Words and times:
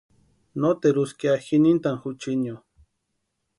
Nóteru 0.61 1.01
úska 1.05 1.25
ya 1.29 1.35
ji 1.45 1.55
nintʼani 1.63 1.99
juchinio. 2.01 2.55